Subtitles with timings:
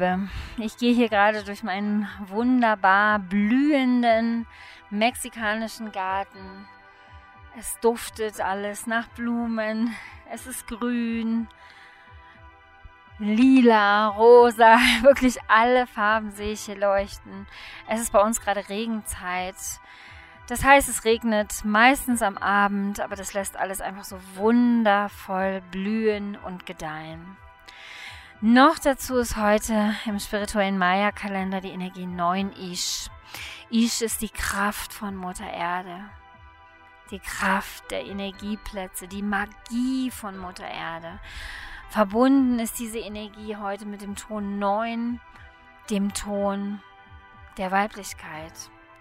[0.00, 0.28] Liebe.
[0.56, 4.46] Ich gehe hier gerade durch meinen wunderbar blühenden
[4.88, 6.66] mexikanischen Garten.
[7.58, 9.94] Es duftet alles nach Blumen.
[10.32, 11.48] Es ist grün,
[13.18, 17.46] lila, rosa, wirklich alle Farben sehe ich hier leuchten.
[17.86, 19.56] Es ist bei uns gerade Regenzeit.
[20.48, 26.36] Das heißt, es regnet meistens am Abend, aber das lässt alles einfach so wundervoll blühen
[26.36, 27.36] und gedeihen.
[28.42, 33.10] Noch dazu ist heute im spirituellen Maya-Kalender die Energie 9 Ish.
[33.68, 36.08] Ish ist die Kraft von Mutter Erde.
[37.10, 41.20] Die Kraft der Energieplätze, die Magie von Mutter Erde.
[41.90, 45.20] Verbunden ist diese Energie heute mit dem Ton 9,
[45.90, 46.80] dem Ton
[47.58, 48.54] der Weiblichkeit.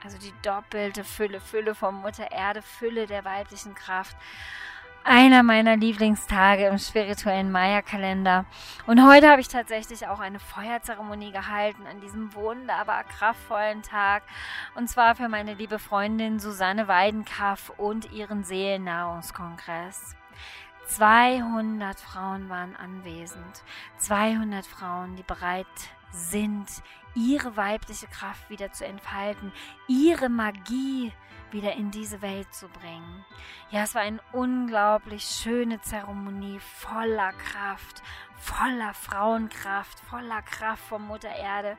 [0.04, 4.18] Also die doppelte Fülle, Fülle von Mutter Erde, Fülle der weiblichen Kraft
[5.04, 8.46] einer meiner Lieblingstage im spirituellen Maya-Kalender.
[8.88, 14.24] Und heute habe ich tatsächlich auch eine Feuerzeremonie gehalten an diesem wunderbar kraftvollen Tag.
[14.76, 20.16] Und zwar für meine liebe Freundin Susanne Weidenkaff und ihren Seelennahrungskongress.
[20.88, 23.64] 200 Frauen waren anwesend.
[23.98, 25.68] 200 Frauen, die bereit
[26.12, 26.68] sind,
[27.16, 29.52] ihre weibliche Kraft wieder zu entfalten,
[29.88, 31.12] ihre Magie
[31.52, 33.26] wieder in diese Welt zu bringen.
[33.72, 38.04] Ja, es war eine unglaublich schöne Zeremonie voller Kraft,
[38.36, 41.78] voller Frauenkraft, voller Kraft von Mutter Erde.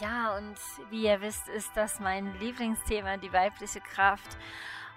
[0.00, 0.56] Ja, und
[0.90, 4.36] wie ihr wisst, ist das mein Lieblingsthema, die weibliche Kraft.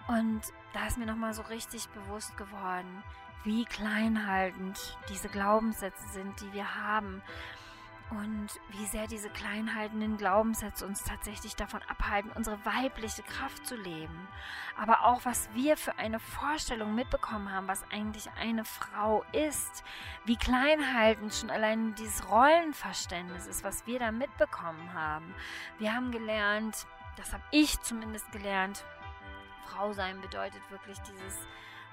[0.07, 0.41] Und
[0.73, 3.03] da ist mir nochmal so richtig bewusst geworden,
[3.43, 7.21] wie kleinhaltend diese Glaubenssätze sind, die wir haben
[8.11, 14.27] und wie sehr diese kleinhaltenden Glaubenssätze uns tatsächlich davon abhalten, unsere weibliche Kraft zu leben.
[14.77, 19.83] Aber auch, was wir für eine Vorstellung mitbekommen haben, was eigentlich eine Frau ist.
[20.25, 25.33] Wie kleinhaltend schon allein dieses Rollenverständnis ist, was wir da mitbekommen haben.
[25.77, 26.87] Wir haben gelernt,
[27.17, 28.83] das habe ich zumindest gelernt,
[29.65, 31.37] Frau sein bedeutet wirklich dieses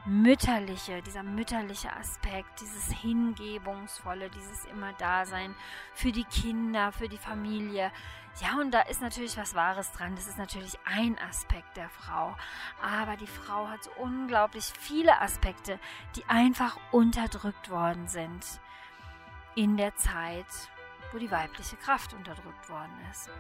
[0.07, 5.55] mütterliche, dieser mütterliche Aspekt, dieses hingebungsvolle, dieses immer Dasein
[5.95, 7.91] für die Kinder, für die Familie.
[8.41, 10.15] Ja, und da ist natürlich was Wahres dran.
[10.15, 12.37] Das ist natürlich ein Aspekt der Frau.
[12.83, 15.79] Aber die Frau hat so unglaublich viele Aspekte,
[16.15, 18.45] die einfach unterdrückt worden sind
[19.55, 20.47] in der Zeit,
[21.13, 23.31] wo die weibliche Kraft unterdrückt worden ist.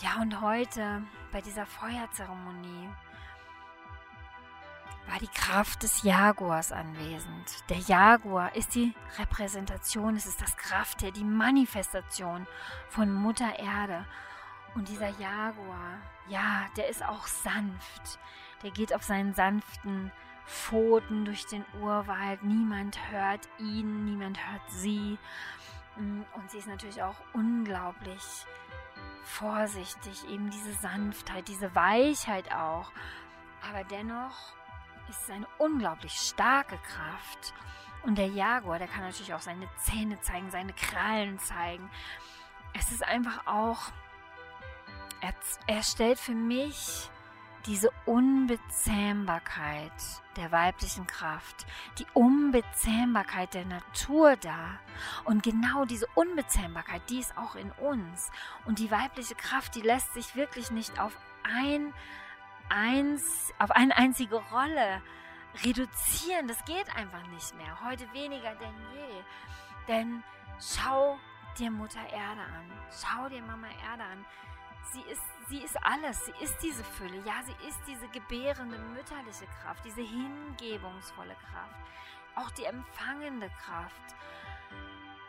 [0.00, 2.88] Ja, und heute bei dieser Feuerzeremonie
[5.08, 7.68] war die Kraft des Jaguars anwesend.
[7.68, 12.46] Der Jaguar ist die Repräsentation, es ist das Kraft, die Manifestation
[12.88, 14.06] von Mutter Erde.
[14.74, 15.98] Und dieser Jaguar,
[16.28, 18.18] ja, der ist auch sanft.
[18.62, 20.10] Der geht auf seinen sanften
[20.46, 22.42] Pfoten durch den Urwald.
[22.42, 25.18] Niemand hört ihn, niemand hört sie.
[25.96, 28.46] Und sie ist natürlich auch unglaublich
[29.24, 32.90] vorsichtig, eben diese Sanftheit, diese Weichheit auch.
[33.68, 34.54] Aber dennoch
[35.08, 37.54] ist eine unglaublich starke Kraft.
[38.02, 41.88] Und der Jaguar, der kann natürlich auch seine Zähne zeigen, seine Krallen zeigen.
[42.74, 43.92] Es ist einfach auch,
[45.20, 45.34] er,
[45.66, 47.08] er stellt für mich
[47.66, 49.92] diese Unbezähmbarkeit
[50.36, 51.64] der weiblichen Kraft,
[51.98, 54.80] die Unbezähmbarkeit der Natur dar.
[55.24, 58.30] Und genau diese Unbezähmbarkeit, die ist auch in uns.
[58.64, 61.92] Und die weibliche Kraft, die lässt sich wirklich nicht auf ein
[62.72, 65.02] eins, auf eine einzige Rolle
[65.64, 66.48] reduzieren.
[66.48, 67.78] Das geht einfach nicht mehr.
[67.84, 69.22] Heute weniger denn je.
[69.86, 70.22] Denn
[70.58, 71.18] schau
[71.58, 72.72] dir Mutter Erde an.
[72.90, 74.24] Schau dir Mama Erde an.
[74.92, 76.24] Sie ist, sie ist alles.
[76.24, 77.22] Sie ist diese Fülle.
[77.24, 81.76] Ja, sie ist diese gebärende mütterliche Kraft, diese hingebungsvolle Kraft.
[82.34, 84.16] Auch die empfangende Kraft.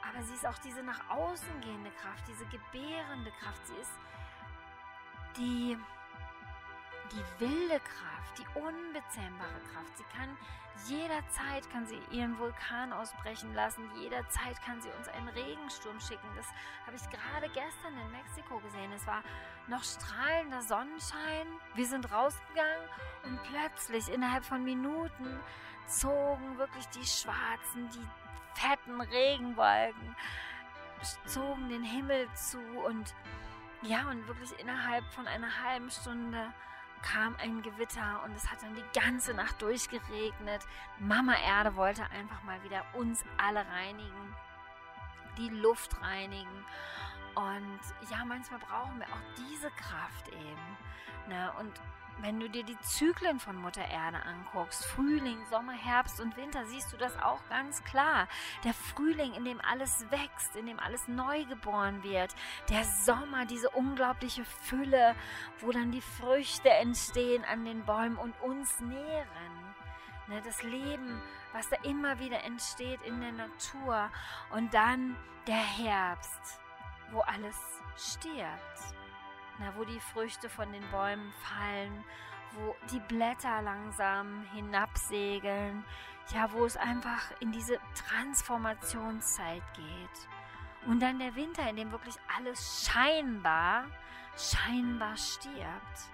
[0.09, 3.65] Aber sie ist auch diese nach außen gehende Kraft, diese gebärende Kraft.
[3.67, 3.91] Sie ist
[5.37, 5.77] die
[7.11, 9.97] die wilde Kraft, die unbezähmbare Kraft.
[9.97, 10.37] Sie kann
[10.87, 16.27] jederzeit kann sie ihren Vulkan ausbrechen lassen, jederzeit kann sie uns einen Regensturm schicken.
[16.35, 16.47] Das
[16.85, 18.91] habe ich gerade gestern in Mexiko gesehen.
[18.91, 19.23] Es war
[19.67, 21.47] noch strahlender Sonnenschein.
[21.75, 22.89] Wir sind rausgegangen
[23.23, 25.39] und plötzlich innerhalb von Minuten
[25.87, 30.15] zogen wirklich die schwarzen, die fetten Regenwolken
[31.25, 33.13] zogen den Himmel zu und
[33.81, 36.53] ja, und wirklich innerhalb von einer halben Stunde
[37.03, 40.61] kam ein Gewitter und es hat dann die ganze Nacht durchgeregnet.
[40.99, 44.35] Mama Erde wollte einfach mal wieder uns alle reinigen,
[45.37, 46.65] die Luft reinigen.
[47.35, 47.79] Und
[48.09, 50.77] ja, manchmal brauchen wir auch diese Kraft eben.
[51.27, 51.51] Ne?
[51.59, 51.71] Und
[52.19, 56.93] wenn du dir die Zyklen von Mutter Erde anguckst, Frühling, Sommer, Herbst und Winter, siehst
[56.93, 58.27] du das auch ganz klar.
[58.63, 62.33] Der Frühling, in dem alles wächst, in dem alles neu geboren wird.
[62.69, 65.15] Der Sommer, diese unglaubliche Fülle,
[65.59, 69.75] wo dann die Früchte entstehen an den Bäumen und uns nähren.
[70.27, 71.21] Ne, das Leben,
[71.51, 74.09] was da immer wieder entsteht in der Natur.
[74.51, 75.15] Und dann
[75.47, 76.61] der Herbst,
[77.11, 77.57] wo alles
[77.97, 78.95] stirbt
[79.59, 82.03] na, wo die Früchte von den Bäumen fallen,
[82.53, 85.83] wo die Blätter langsam hinabsegeln,
[86.33, 90.27] ja, wo es einfach in diese Transformationszeit geht.
[90.87, 93.85] Und dann der Winter, in dem wirklich alles scheinbar,
[94.37, 96.11] scheinbar stirbt.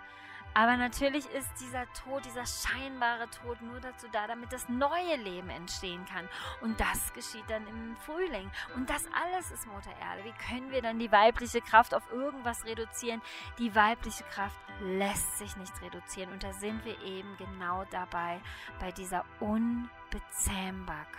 [0.54, 5.50] Aber natürlich ist dieser Tod, dieser scheinbare Tod nur dazu da, damit das neue Leben
[5.50, 6.28] entstehen kann.
[6.62, 8.50] Und das geschieht dann im Frühling.
[8.76, 10.24] Und das alles ist Mutter Erde.
[10.24, 13.22] Wie können wir dann die weibliche Kraft auf irgendwas reduzieren?
[13.58, 16.32] Die weibliche Kraft lässt sich nicht reduzieren.
[16.32, 18.40] Und da sind wir eben genau dabei,
[18.80, 21.10] bei dieser Unbezähmbarkeit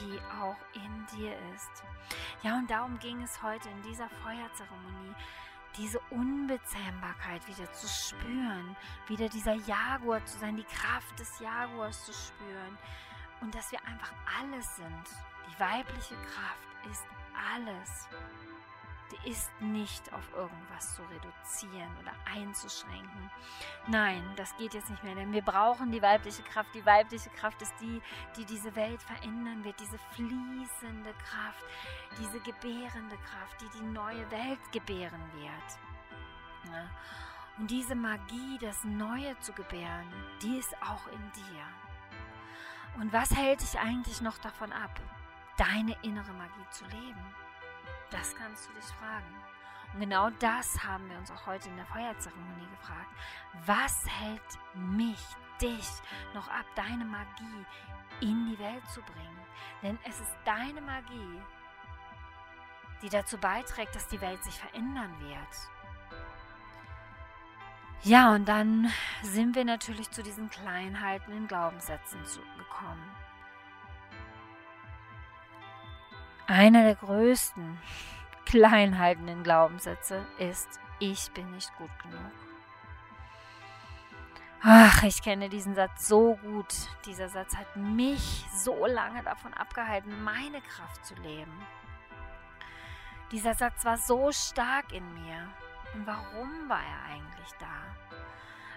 [0.00, 1.84] die auch in dir ist.
[2.42, 5.14] Ja, und darum ging es heute in dieser Feuerzeremonie
[5.76, 8.76] diese Unbezähmbarkeit wieder zu spüren,
[9.08, 12.78] wieder dieser Jaguar zu sein, die Kraft des Jaguars zu spüren
[13.40, 15.04] und dass wir einfach alles sind.
[15.48, 17.04] Die weibliche Kraft ist
[17.54, 18.08] alles.
[19.24, 23.30] Ist nicht auf irgendwas zu reduzieren oder einzuschränken.
[23.86, 26.74] Nein, das geht jetzt nicht mehr, denn wir brauchen die weibliche Kraft.
[26.74, 28.02] Die weibliche Kraft ist die,
[28.36, 31.64] die diese Welt verändern wird, diese fließende Kraft,
[32.18, 36.72] diese gebärende Kraft, die die neue Welt gebären wird.
[36.72, 36.90] Ja.
[37.58, 40.12] Und diese Magie, das Neue zu gebären,
[40.42, 43.00] die ist auch in dir.
[43.00, 45.00] Und was hält dich eigentlich noch davon ab,
[45.56, 47.34] deine innere Magie zu leben?
[48.12, 49.42] Das kannst du dich fragen.
[49.94, 53.10] Und genau das haben wir uns auch heute in der Feuerzeremonie gefragt.
[53.66, 54.40] Was hält
[54.74, 55.20] mich,
[55.60, 55.88] dich
[56.34, 57.66] noch ab, deine Magie
[58.20, 59.38] in die Welt zu bringen?
[59.82, 61.42] Denn es ist deine Magie,
[63.02, 65.70] die dazu beiträgt, dass die Welt sich verändern wird.
[68.04, 68.90] Ja, und dann
[69.22, 72.20] sind wir natürlich zu diesen kleinhaltenden Glaubenssätzen
[72.58, 73.10] gekommen.
[76.46, 77.78] Einer der größten
[78.46, 80.68] kleinhaltenden Glaubenssätze ist,
[80.98, 82.32] ich bin nicht gut genug.
[84.64, 86.72] Ach, ich kenne diesen Satz so gut.
[87.04, 91.52] Dieser Satz hat mich so lange davon abgehalten, meine Kraft zu leben.
[93.32, 95.48] Dieser Satz war so stark in mir.
[95.94, 98.16] Und warum war er eigentlich da?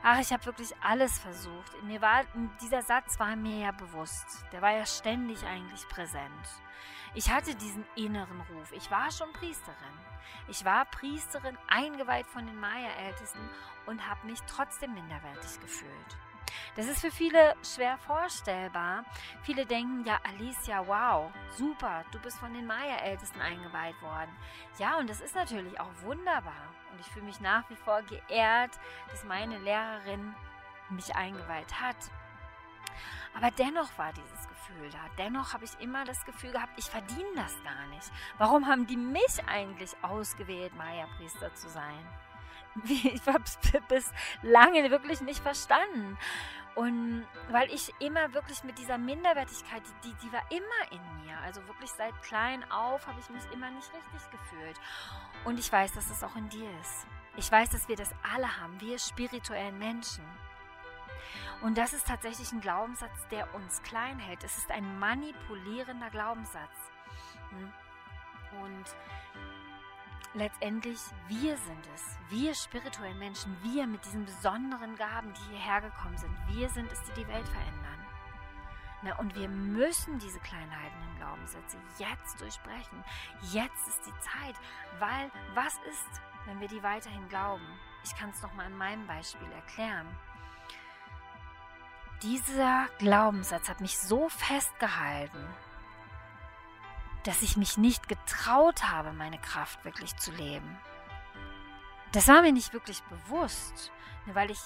[0.07, 1.81] Ach, ich habe wirklich alles versucht.
[1.81, 2.21] Mir war,
[2.61, 4.45] dieser Satz war mir ja bewusst.
[4.51, 6.45] Der war ja ständig eigentlich präsent.
[7.15, 8.71] Ich hatte diesen inneren Ruf.
[8.73, 9.75] Ich war schon Priesterin.
[10.47, 13.49] Ich war Priesterin, eingeweiht von den Maya-Ältesten
[13.87, 16.17] und habe mich trotzdem minderwertig gefühlt.
[16.75, 19.05] Das ist für viele schwer vorstellbar.
[19.41, 24.29] Viele denken, ja, Alicia, wow, super, du bist von den Maya-Ältesten eingeweiht worden.
[24.77, 26.75] Ja, und das ist natürlich auch wunderbar.
[26.95, 28.71] Und ich fühle mich nach wie vor geehrt,
[29.09, 30.33] dass meine Lehrerin
[30.89, 31.97] mich eingeweiht hat.
[33.35, 34.99] Aber dennoch war dieses Gefühl da.
[35.17, 38.09] Dennoch habe ich immer das Gefühl gehabt, ich verdiene das gar nicht.
[38.37, 42.07] Warum haben die mich eigentlich ausgewählt, Maya-Priester zu sein?
[42.85, 44.11] Ich habe es bis
[44.41, 46.17] lange wirklich nicht verstanden.
[46.75, 51.37] Und weil ich immer wirklich mit dieser Minderwertigkeit, die, die war immer in mir.
[51.39, 54.79] Also wirklich seit klein auf habe ich mich immer nicht richtig gefühlt.
[55.45, 57.07] Und ich weiß, dass es auch in dir ist.
[57.37, 60.25] Ich weiß, dass wir das alle haben, wir spirituellen Menschen.
[61.61, 64.43] Und das ist tatsächlich ein Glaubenssatz, der uns klein hält.
[64.43, 66.91] Es ist ein manipulierender Glaubenssatz.
[68.61, 68.85] Und
[70.35, 76.17] letztendlich wir sind es, wir spirituellen Menschen, wir mit diesen besonderen Gaben, die hierher gekommen
[76.17, 78.05] sind, wir sind es, die die Welt verändern.
[79.01, 83.03] Na, und wir müssen diese kleinhaltenden Glaubenssätze jetzt durchbrechen.
[83.51, 84.55] Jetzt ist die Zeit,
[84.99, 87.65] weil was ist, wenn wir die weiterhin glauben?
[88.03, 90.07] Ich kann es nochmal an meinem Beispiel erklären.
[92.23, 95.45] Dieser Glaubenssatz hat mich so festgehalten,
[97.25, 100.77] dass ich mich nicht getraut habe, meine Kraft wirklich zu leben.
[102.11, 103.91] Das war mir nicht wirklich bewusst,
[104.25, 104.59] ne, weil ich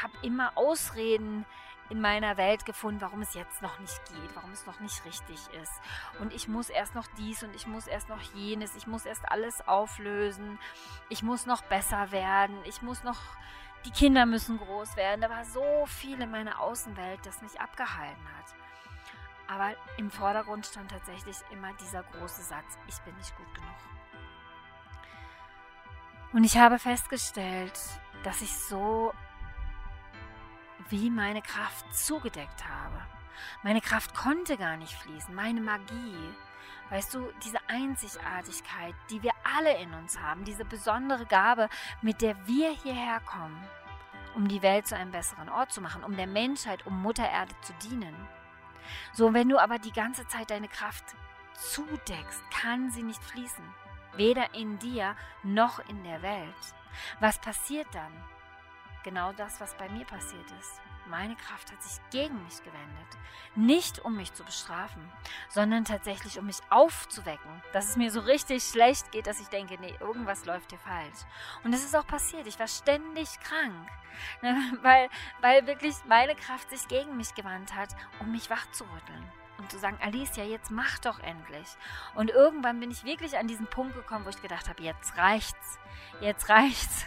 [0.00, 1.46] habe immer Ausreden
[1.90, 5.38] in meiner Welt gefunden, warum es jetzt noch nicht geht, warum es noch nicht richtig
[5.60, 5.72] ist.
[6.18, 9.30] Und ich muss erst noch dies und ich muss erst noch jenes, ich muss erst
[9.30, 10.58] alles auflösen,
[11.08, 13.18] ich muss noch besser werden, ich muss noch,
[13.84, 15.20] die Kinder müssen groß werden.
[15.20, 18.63] Da war so viel in meiner Außenwelt, das mich abgehalten hat.
[19.48, 23.74] Aber im Vordergrund stand tatsächlich immer dieser große Satz, ich bin nicht gut genug.
[26.32, 27.78] Und ich habe festgestellt,
[28.24, 29.12] dass ich so
[30.88, 33.00] wie meine Kraft zugedeckt habe.
[33.62, 36.34] Meine Kraft konnte gar nicht fließen, meine Magie.
[36.90, 41.68] Weißt du, diese Einzigartigkeit, die wir alle in uns haben, diese besondere Gabe,
[42.02, 43.62] mit der wir hierher kommen,
[44.34, 47.54] um die Welt zu einem besseren Ort zu machen, um der Menschheit, um Mutter Erde
[47.62, 48.14] zu dienen.
[49.12, 51.04] So, wenn du aber die ganze Zeit deine Kraft
[51.54, 53.64] zudeckst, kann sie nicht fließen.
[54.16, 56.54] Weder in dir noch in der Welt.
[57.20, 58.12] Was passiert dann?
[59.04, 60.80] Genau das, was bei mir passiert ist.
[61.06, 63.18] Meine Kraft hat sich gegen mich gewendet.
[63.54, 65.12] Nicht um mich zu bestrafen,
[65.50, 69.76] sondern tatsächlich um mich aufzuwecken, dass es mir so richtig schlecht geht, dass ich denke,
[69.78, 71.18] nee, irgendwas läuft hier falsch.
[71.62, 72.46] Und es ist auch passiert.
[72.46, 73.88] Ich war ständig krank,
[74.82, 75.10] weil,
[75.42, 79.98] weil wirklich meine Kraft sich gegen mich gewandt hat, um mich wachzurütteln und zu sagen,
[80.02, 81.68] Alicia, jetzt mach doch endlich.
[82.14, 85.78] Und irgendwann bin ich wirklich an diesen Punkt gekommen, wo ich gedacht habe, jetzt reicht's,
[86.20, 87.06] jetzt reicht's.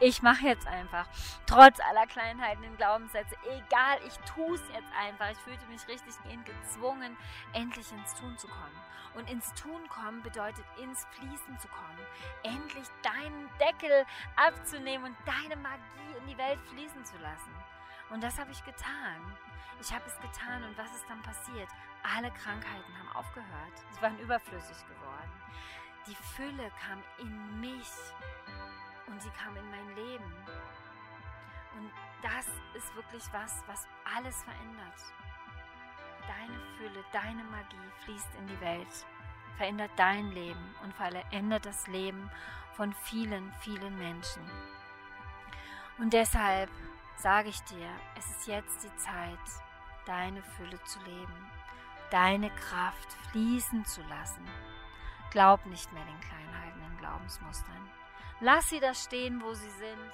[0.00, 1.08] Ich mache jetzt einfach.
[1.46, 3.34] Trotz aller Kleinheiten in Glaubenssätze.
[3.44, 5.30] Egal, ich tue es jetzt einfach.
[5.32, 6.14] Ich fühlte mich richtig
[6.44, 7.16] gezwungen,
[7.52, 8.80] endlich ins Tun zu kommen.
[9.14, 11.98] Und ins Tun kommen bedeutet ins Fließen zu kommen.
[12.44, 17.52] Endlich deinen Deckel abzunehmen und deine Magie in die Welt fließen zu lassen.
[18.10, 19.36] Und das habe ich getan.
[19.80, 21.68] Ich habe es getan und was ist dann passiert?
[22.02, 23.72] Alle Krankheiten haben aufgehört.
[23.92, 25.30] Sie waren überflüssig geworden.
[26.06, 27.90] Die Fülle kam in mich
[29.06, 30.32] und sie kam in mein Leben.
[31.76, 33.86] Und das ist wirklich was, was
[34.16, 35.00] alles verändert.
[36.26, 39.06] Deine Fülle, deine Magie fließt in die Welt,
[39.56, 42.30] verändert dein Leben und verändert das Leben
[42.72, 44.42] von vielen, vielen Menschen.
[45.98, 46.70] Und deshalb
[47.18, 49.38] sage ich dir, es ist jetzt die Zeit,
[50.06, 51.50] deine Fülle zu leben,
[52.10, 54.46] deine Kraft fließen zu lassen.
[55.30, 57.90] Glaub nicht mehr den kleinhaltenden Glaubensmustern.
[58.40, 60.12] Lass sie da stehen, wo sie sind.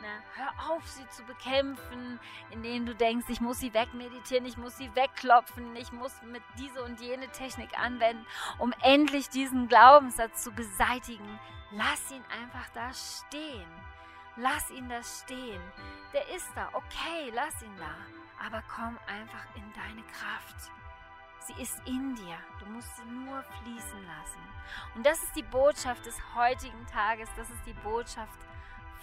[0.00, 2.18] Na, hör auf, sie zu bekämpfen,
[2.50, 6.82] indem du denkst, ich muss sie wegmeditieren, ich muss sie wegklopfen, ich muss mit diese
[6.82, 8.24] und jene Technik anwenden,
[8.58, 11.38] um endlich diesen Glaubenssatz zu beseitigen.
[11.72, 13.68] Lass ihn einfach da stehen.
[14.36, 15.60] Lass ihn da stehen.
[16.12, 17.94] Der ist da, okay, lass ihn da.
[18.44, 20.70] Aber komm einfach in deine Kraft.
[21.40, 22.36] Sie ist in dir.
[22.60, 24.40] Du musst sie nur fließen lassen.
[24.94, 27.28] Und das ist die Botschaft des heutigen Tages.
[27.36, 28.38] Das ist die Botschaft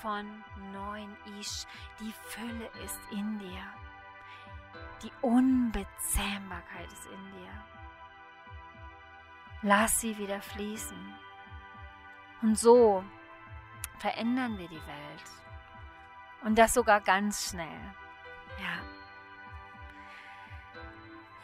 [0.02, 1.66] von neuen Ish.
[2.00, 3.64] Die Fülle ist in dir.
[5.02, 7.52] Die Unbezähmbarkeit ist in dir.
[9.64, 11.16] Lass sie wieder fließen.
[12.42, 13.04] Und so
[13.96, 15.24] verändern wir die Welt.
[16.44, 17.82] Und das sogar ganz schnell.
[18.60, 18.80] Ja.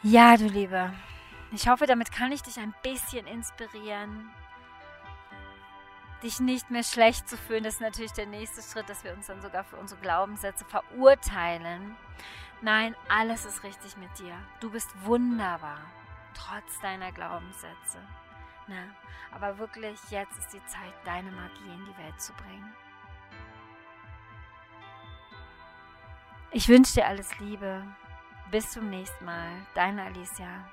[0.02, 0.92] Ja, du Liebe.
[1.52, 4.30] Ich hoffe, damit kann ich dich ein bisschen inspirieren,
[6.22, 7.64] dich nicht mehr schlecht zu fühlen.
[7.64, 11.96] Das ist natürlich der nächste Schritt, dass wir uns dann sogar für unsere Glaubenssätze verurteilen.
[12.62, 14.34] Nein, alles ist richtig mit dir.
[14.60, 15.80] Du bist wunderbar,
[16.32, 17.98] trotz deiner Glaubenssätze.
[18.68, 18.84] Na,
[19.34, 22.72] aber wirklich, jetzt ist die Zeit, deine Magie in die Welt zu bringen.
[26.50, 27.82] Ich wünsche dir alles Liebe.
[28.50, 29.50] Bis zum nächsten Mal.
[29.74, 30.66] Deine Alicia.